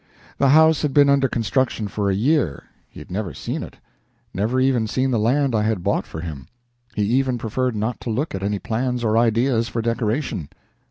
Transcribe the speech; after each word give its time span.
The 0.39 0.49
house 0.49 0.81
had 0.81 0.95
been 0.95 1.09
under 1.11 1.27
construction 1.29 1.87
for 1.87 2.09
a 2.09 2.15
year. 2.15 2.63
He 2.89 2.97
had 2.99 3.11
never 3.11 3.35
seen 3.35 3.61
it 3.61 3.75
never 4.33 4.59
even 4.59 4.87
seen 4.87 5.11
the 5.11 5.19
land 5.19 5.53
I 5.53 5.61
had 5.61 5.83
bought 5.83 6.07
for 6.07 6.21
him. 6.21 6.47
He 6.95 7.03
even 7.03 7.37
preferred 7.37 7.75
not 7.75 7.99
to 8.01 8.09
look 8.09 8.33
at 8.33 8.41
any 8.41 8.57
plans 8.57 9.03
or 9.03 9.15
ideas 9.15 9.67
for 9.69 9.79
decoration. 9.79 10.49